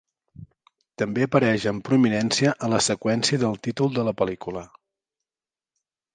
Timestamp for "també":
1.01-1.25